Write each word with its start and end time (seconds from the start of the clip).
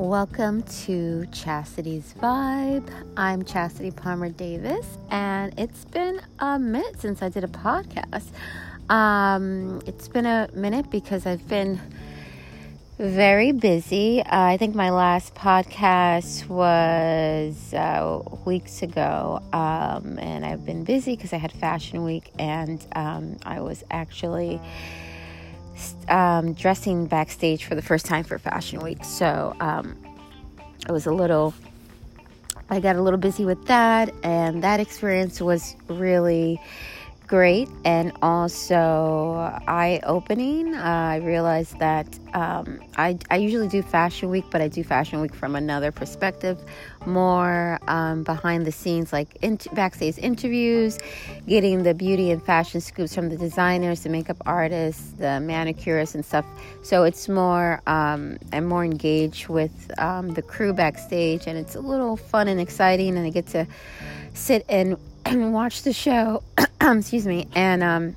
Welcome 0.00 0.62
to 0.86 1.26
Chastity's 1.26 2.14
Vibe. 2.18 2.90
I'm 3.18 3.44
Chastity 3.44 3.90
Palmer 3.90 4.30
Davis, 4.30 4.86
and 5.10 5.52
it's 5.58 5.84
been 5.84 6.22
a 6.38 6.58
minute 6.58 6.98
since 6.98 7.20
I 7.20 7.28
did 7.28 7.44
a 7.44 7.48
podcast. 7.48 8.28
Um, 8.88 9.82
it's 9.84 10.08
been 10.08 10.24
a 10.24 10.48
minute 10.54 10.90
because 10.90 11.26
I've 11.26 11.46
been 11.46 11.78
very 12.98 13.52
busy. 13.52 14.22
Uh, 14.22 14.24
I 14.30 14.56
think 14.56 14.74
my 14.74 14.88
last 14.88 15.34
podcast 15.34 16.48
was 16.48 17.74
uh, 17.74 18.22
weeks 18.46 18.80
ago, 18.80 19.42
um, 19.52 20.18
and 20.18 20.46
I've 20.46 20.64
been 20.64 20.82
busy 20.82 21.14
because 21.14 21.34
I 21.34 21.36
had 21.36 21.52
Fashion 21.52 22.04
Week, 22.04 22.30
and 22.38 22.84
um, 22.96 23.36
I 23.44 23.60
was 23.60 23.84
actually 23.90 24.62
um, 26.08 26.52
dressing 26.54 27.06
backstage 27.06 27.64
for 27.64 27.74
the 27.74 27.82
first 27.82 28.06
time 28.06 28.24
for 28.24 28.38
Fashion 28.38 28.80
Week. 28.80 29.04
So 29.04 29.54
um, 29.60 29.96
I 30.88 30.92
was 30.92 31.06
a 31.06 31.12
little, 31.12 31.54
I 32.68 32.80
got 32.80 32.96
a 32.96 33.02
little 33.02 33.18
busy 33.18 33.44
with 33.44 33.66
that, 33.66 34.12
and 34.22 34.62
that 34.62 34.80
experience 34.80 35.40
was 35.40 35.76
really 35.88 36.60
great 37.30 37.68
and 37.84 38.12
also 38.22 39.36
eye 39.68 40.00
opening. 40.02 40.74
Uh, 40.74 40.80
I 40.82 41.16
realized 41.18 41.78
that 41.78 42.18
um, 42.34 42.80
I, 42.96 43.16
I 43.30 43.36
usually 43.36 43.68
do 43.68 43.82
Fashion 43.82 44.30
Week, 44.30 44.44
but 44.50 44.60
I 44.60 44.66
do 44.66 44.82
Fashion 44.82 45.20
Week 45.20 45.32
from 45.32 45.54
another 45.54 45.92
perspective, 45.92 46.58
more 47.06 47.78
um, 47.86 48.24
behind 48.24 48.66
the 48.66 48.72
scenes, 48.72 49.12
like 49.12 49.36
in, 49.42 49.60
backstage 49.74 50.18
interviews, 50.18 50.98
getting 51.46 51.84
the 51.84 51.94
beauty 51.94 52.32
and 52.32 52.42
fashion 52.42 52.80
scoops 52.80 53.14
from 53.14 53.28
the 53.28 53.36
designers, 53.36 54.00
the 54.00 54.08
makeup 54.08 54.38
artists, 54.44 55.12
the 55.12 55.38
manicurists, 55.38 56.16
and 56.16 56.24
stuff. 56.26 56.44
So 56.82 57.04
it's 57.04 57.28
more, 57.28 57.80
um, 57.86 58.38
I'm 58.52 58.64
more 58.64 58.84
engaged 58.84 59.46
with 59.46 59.92
um, 59.98 60.30
the 60.30 60.42
crew 60.42 60.72
backstage, 60.72 61.46
and 61.46 61.56
it's 61.56 61.76
a 61.76 61.80
little 61.80 62.16
fun 62.16 62.48
and 62.48 62.60
exciting, 62.60 63.16
and 63.16 63.24
I 63.24 63.30
get 63.30 63.46
to 63.48 63.68
sit 64.34 64.66
and 64.68 64.96
and 65.24 65.52
watch 65.52 65.82
the 65.82 65.92
show. 65.92 66.42
excuse 66.98 67.26
me. 67.26 67.46
And 67.54 67.82
um, 67.82 68.16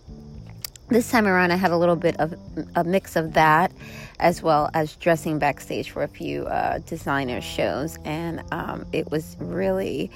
this 0.90 1.12
time 1.12 1.28
around, 1.28 1.52
I 1.52 1.56
had 1.56 1.72
a 1.72 1.78
little 1.78 1.96
bit 1.96 2.18
of 2.20 2.34
a 2.76 2.84
mix 2.84 3.16
of 3.16 3.34
that, 3.34 3.72
as 4.20 4.42
well 4.42 4.70
as 4.74 4.96
dressing 4.96 5.38
backstage 5.38 5.90
for 5.92 6.04
a 6.04 6.08
few 6.08 6.46
uh, 6.46 6.80
designer 6.80 7.42
shows. 7.42 7.98
And 8.06 8.42
um, 8.54 8.86
it 8.94 9.12
was 9.12 9.36
really, 9.40 10.10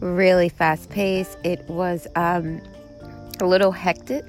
really 0.00 0.48
fast 0.48 0.90
paced. 0.90 1.38
It 1.44 1.60
was 1.68 2.08
um, 2.16 2.60
a 3.40 3.46
little 3.46 3.72
hectic. 3.72 4.24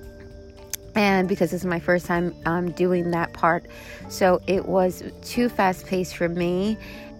And 0.95 1.27
because 1.27 1.49
this 1.49 1.61
is 1.61 1.65
my 1.65 1.79
first 1.79 2.05
time 2.05 2.35
um, 2.45 2.69
doing 2.71 3.09
that 3.11 3.33
part, 3.33 3.65
so 4.09 4.39
it 4.45 4.67
was 4.67 5.01
too 5.23 5.49
fast 5.49 5.87
paced 5.87 6.15
for 6.15 6.29
me 6.29 6.77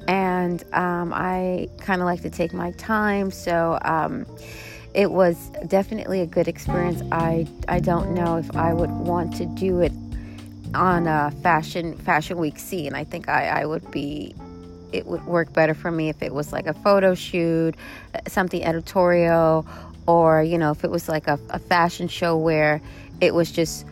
and 0.08 0.64
um, 0.74 1.14
I 1.14 1.70
kind 1.80 2.02
of 2.02 2.06
like 2.06 2.22
to 2.22 2.30
take 2.30 2.54
my 2.54 2.72
time. 2.72 3.32
So 3.32 3.80
um, 3.84 4.26
it 4.94 5.12
was 5.12 5.50
definitely 5.68 6.22
a 6.22 6.26
good 6.26 6.48
experience. 6.48 7.02
I 7.12 7.48
I 7.68 7.80
don't 7.80 8.14
know 8.14 8.38
if 8.38 8.56
I 8.56 8.74
would 8.74 8.92
want 8.92 9.36
to 9.38 9.46
do 9.46 9.80
it 9.80 9.92
on 10.74 11.08
a 11.08 11.32
fashion 11.42 11.98
fashion 11.98 12.38
week 12.38 12.60
scene. 12.60 12.94
I 12.94 13.04
think 13.04 13.30
I, 13.30 13.62
I 13.62 13.66
would 13.66 13.90
be 13.92 14.36
it 14.92 15.08
would 15.08 15.26
work 15.26 15.52
better 15.54 15.74
for 15.74 15.92
me 15.92 16.10
if 16.10 16.22
it 16.22 16.34
was 16.34 16.54
like 16.54 16.68
a 16.68 16.74
photo 16.74 17.16
shoot, 17.16 17.76
something 18.28 18.64
editorial, 18.64 19.66
or 20.08 20.44
you 20.44 20.58
know 20.58 20.72
if 20.72 20.84
it 20.84 20.92
was 20.92 21.10
like 21.10 21.28
a, 21.28 21.40
a 21.50 21.60
fashion 21.60 22.08
show 22.08 22.38
where 22.38 22.82
it 23.20 23.34
was 23.34 23.52
just 23.52 23.86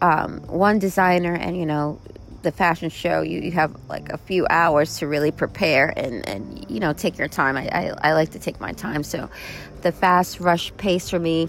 um, 0.00 0.40
one 0.46 0.78
designer 0.78 1.34
and 1.34 1.56
you 1.58 1.66
know 1.66 2.00
the 2.42 2.52
fashion 2.52 2.88
show 2.88 3.20
you, 3.22 3.40
you 3.40 3.50
have 3.52 3.74
like 3.88 4.10
a 4.10 4.18
few 4.18 4.46
hours 4.48 4.98
to 4.98 5.06
really 5.06 5.30
prepare 5.30 5.92
and, 5.96 6.26
and 6.28 6.66
you 6.70 6.80
know 6.80 6.92
take 6.92 7.18
your 7.18 7.28
time. 7.28 7.56
I, 7.56 7.68
I, 7.68 8.10
I 8.10 8.12
like 8.12 8.30
to 8.30 8.38
take 8.38 8.60
my 8.60 8.72
time. 8.72 9.02
So 9.02 9.28
the 9.82 9.92
fast 9.92 10.40
rush 10.40 10.74
pace 10.76 11.10
for 11.10 11.18
me 11.18 11.48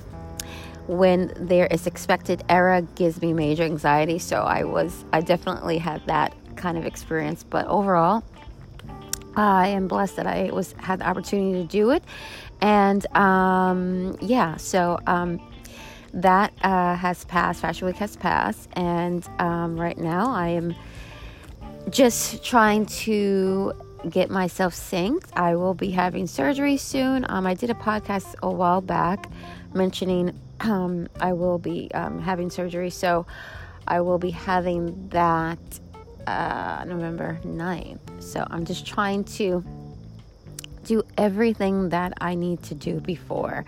when 0.88 1.32
there 1.38 1.68
is 1.68 1.88
expected 1.88 2.44
error 2.50 2.82
gives 2.96 3.22
me 3.22 3.34
major 3.34 3.64
anxiety. 3.64 4.20
So 4.20 4.42
i 4.42 4.64
was 4.64 5.06
i 5.14 5.22
definitely 5.22 5.78
had 5.78 6.06
that 6.08 6.36
kind 6.56 6.78
of 6.78 6.86
experience. 6.86 7.44
But 7.44 7.68
overall 7.68 8.24
i 9.36 9.70
am 9.70 9.88
blessed 9.88 10.18
that 10.18 10.28
i 10.28 10.50
was 10.52 10.74
had 10.78 11.00
the 11.00 11.08
opportunity 11.08 11.62
to 11.62 11.68
do 11.68 11.92
it. 11.92 12.04
And 12.60 13.06
um, 13.16 14.18
yeah 14.22 14.58
so 14.58 15.00
um, 15.08 15.40
that 16.14 16.52
uh, 16.62 16.96
has 16.96 17.24
passed. 17.26 17.62
Fashion 17.62 17.88
week 17.88 17.96
has 17.98 18.18
passed. 18.18 18.68
And 18.74 19.28
um, 19.40 19.80
right 19.80 19.98
now 19.98 20.32
i 20.32 20.50
am 20.50 20.76
just 21.92 22.44
trying 22.44 22.86
to 22.86 23.74
get 24.10 24.30
myself 24.30 24.74
synced. 24.74 25.30
I 25.34 25.56
will 25.56 25.74
be 25.74 25.92
having 25.92 26.26
surgery 26.26 26.78
soon. 26.78 27.26
Um, 27.30 27.46
I 27.46 27.54
did 27.54 27.70
a 27.70 27.76
podcast 27.76 28.36
a 28.42 28.50
while 28.50 28.82
back 28.82 29.30
mentioning 29.74 30.40
um, 30.62 31.08
I 31.20 31.34
will 31.34 31.58
be 31.58 31.92
um, 31.94 32.20
having 32.20 32.50
surgery, 32.50 32.90
so 32.90 33.26
I 33.88 34.02
will 34.02 34.20
be 34.20 34.32
having 34.32 35.10
that 35.10 35.60
uh, 36.28 36.84
November 36.88 37.40
9th. 37.44 38.22
So 38.22 38.46
I'm 38.50 38.66
just 38.66 38.86
trying 38.86 39.24
to 39.26 39.64
do 40.84 41.04
everything 41.18 41.90
that 41.90 42.14
I 42.20 42.36
need 42.36 42.64
to 42.64 42.76
do 42.76 43.00
before 43.00 43.66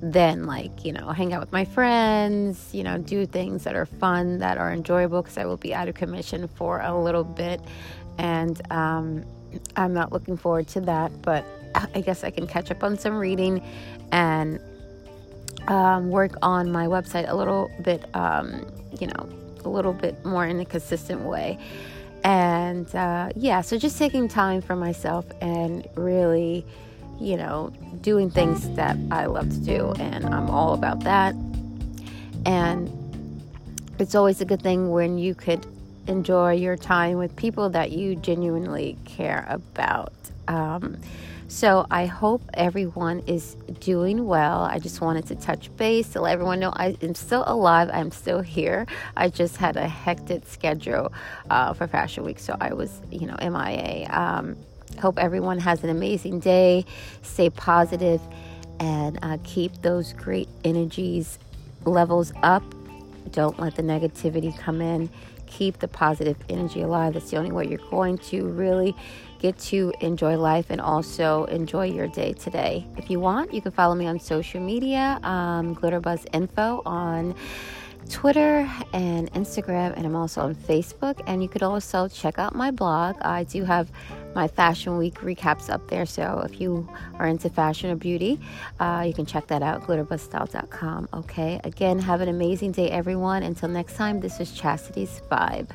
then 0.00 0.46
like 0.46 0.84
you 0.84 0.92
know 0.92 1.08
hang 1.08 1.32
out 1.32 1.40
with 1.40 1.50
my 1.50 1.64
friends 1.64 2.72
you 2.72 2.84
know 2.84 2.98
do 2.98 3.26
things 3.26 3.64
that 3.64 3.74
are 3.74 3.84
fun 3.84 4.38
that 4.38 4.56
are 4.56 4.72
enjoyable 4.72 5.20
because 5.20 5.36
i 5.36 5.44
will 5.44 5.56
be 5.56 5.74
out 5.74 5.88
of 5.88 5.96
commission 5.96 6.46
for 6.46 6.80
a 6.82 6.96
little 6.96 7.24
bit 7.24 7.60
and 8.18 8.60
um, 8.70 9.24
I'm 9.76 9.94
not 9.94 10.12
looking 10.12 10.36
forward 10.36 10.68
to 10.68 10.80
that, 10.82 11.22
but 11.22 11.44
I 11.94 12.00
guess 12.00 12.24
I 12.24 12.30
can 12.30 12.46
catch 12.46 12.70
up 12.70 12.82
on 12.82 12.98
some 12.98 13.16
reading 13.16 13.62
and 14.12 14.60
um, 15.68 16.10
work 16.10 16.32
on 16.42 16.70
my 16.70 16.86
website 16.86 17.28
a 17.28 17.34
little 17.34 17.70
bit, 17.82 18.04
um, 18.14 18.66
you 18.98 19.06
know, 19.06 19.28
a 19.64 19.68
little 19.68 19.92
bit 19.92 20.24
more 20.24 20.46
in 20.46 20.60
a 20.60 20.64
consistent 20.64 21.22
way. 21.22 21.58
And 22.28 22.94
uh, 22.94 23.30
yeah, 23.36 23.62
so 23.62 23.78
just 23.78 23.96
taking 23.96 24.28
time 24.28 24.60
for 24.60 24.76
myself 24.76 25.24
and 25.40 25.88
really, 25.94 26.66
you 27.18 27.38
know, 27.38 27.72
doing 28.02 28.30
things 28.30 28.68
that 28.76 28.98
I 29.10 29.24
love 29.24 29.48
to 29.48 29.60
do. 29.60 29.92
And 29.98 30.26
I'm 30.26 30.50
all 30.50 30.74
about 30.74 31.00
that. 31.04 31.34
And 32.44 32.92
it's 33.98 34.14
always 34.14 34.42
a 34.42 34.44
good 34.44 34.60
thing 34.60 34.90
when 34.90 35.16
you 35.16 35.34
could 35.34 35.66
enjoy 36.06 36.52
your 36.52 36.76
time 36.76 37.16
with 37.16 37.34
people 37.34 37.70
that 37.70 37.92
you 37.92 38.14
genuinely 38.14 38.98
care 39.06 39.46
about. 39.48 40.12
Um, 40.48 40.96
so 41.46 41.86
I 41.90 42.04
hope 42.04 42.42
everyone 42.52 43.20
is 43.20 43.54
doing 43.80 44.26
well. 44.26 44.62
I 44.62 44.78
just 44.78 45.00
wanted 45.00 45.26
to 45.28 45.34
touch 45.34 45.74
base 45.76 46.10
to 46.10 46.20
let 46.20 46.32
everyone 46.32 46.60
know 46.60 46.72
I 46.74 46.96
am 47.00 47.14
still 47.14 47.42
alive. 47.46 47.88
I'm 47.90 48.10
still 48.10 48.40
here. 48.42 48.86
I 49.16 49.30
just 49.30 49.56
had 49.56 49.78
a 49.78 49.88
hectic 49.88 50.46
schedule 50.46 51.10
uh, 51.48 51.72
for 51.72 51.86
Fashion 51.86 52.24
Week, 52.24 52.38
so 52.38 52.54
I 52.60 52.74
was, 52.74 53.00
you 53.10 53.26
know, 53.26 53.36
MIA. 53.40 54.08
Um, 54.10 54.56
hope 55.00 55.18
everyone 55.18 55.58
has 55.58 55.82
an 55.84 55.90
amazing 55.90 56.40
day. 56.40 56.84
Stay 57.22 57.48
positive 57.48 58.20
and 58.78 59.18
uh, 59.22 59.38
keep 59.42 59.80
those 59.80 60.12
great 60.12 60.48
energies 60.64 61.38
levels 61.86 62.30
up. 62.42 62.62
Don't 63.30 63.58
let 63.58 63.74
the 63.74 63.82
negativity 63.82 64.56
come 64.58 64.82
in 64.82 65.08
keep 65.48 65.78
the 65.78 65.88
positive 65.88 66.36
energy 66.48 66.82
alive. 66.82 67.14
That's 67.14 67.30
the 67.30 67.36
only 67.36 67.52
way 67.52 67.66
you're 67.66 67.90
going 67.90 68.18
to 68.18 68.46
really 68.48 68.94
get 69.38 69.58
to 69.58 69.92
enjoy 70.00 70.36
life 70.36 70.66
and 70.70 70.80
also 70.80 71.44
enjoy 71.44 71.86
your 71.86 72.08
day 72.08 72.32
today. 72.32 72.86
If 72.96 73.10
you 73.10 73.20
want, 73.20 73.54
you 73.54 73.60
can 73.62 73.72
follow 73.72 73.94
me 73.94 74.06
on 74.06 74.18
social 74.18 74.60
media, 74.60 75.18
um, 75.22 75.74
Glitterbuzz 75.76 76.26
Info 76.32 76.82
on 76.84 77.34
Twitter 78.10 78.70
and 78.92 79.32
Instagram, 79.32 79.96
and 79.96 80.06
I'm 80.06 80.16
also 80.16 80.40
on 80.42 80.54
Facebook. 80.54 81.20
And 81.26 81.42
you 81.42 81.48
could 81.48 81.62
also 81.62 82.08
check 82.08 82.38
out 82.38 82.54
my 82.54 82.70
blog. 82.70 83.16
I 83.20 83.44
do 83.44 83.64
have 83.64 83.90
my 84.34 84.48
Fashion 84.48 84.96
Week 84.98 85.14
recaps 85.20 85.68
up 85.68 85.88
there. 85.88 86.06
So 86.06 86.42
if 86.44 86.60
you 86.60 86.88
are 87.18 87.26
into 87.26 87.50
fashion 87.50 87.90
or 87.90 87.96
beauty, 87.96 88.40
uh, 88.80 89.04
you 89.06 89.12
can 89.12 89.26
check 89.26 89.46
that 89.48 89.62
out, 89.62 89.82
glitterbuzzstyle.com. 89.82 91.08
Okay, 91.12 91.60
again, 91.64 91.98
have 91.98 92.20
an 92.20 92.28
amazing 92.28 92.72
day, 92.72 92.90
everyone. 92.90 93.42
Until 93.42 93.68
next 93.68 93.96
time, 93.96 94.20
this 94.20 94.40
is 94.40 94.52
Chastity's 94.52 95.20
Vibe. 95.30 95.68